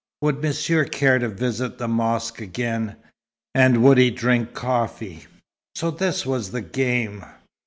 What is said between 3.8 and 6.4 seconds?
would he drink coffee? So this